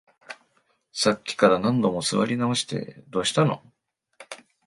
[0.91, 3.61] さっきから何度も座り直して、どうしたの？